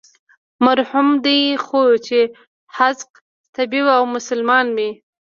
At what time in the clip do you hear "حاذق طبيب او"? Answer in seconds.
2.75-4.03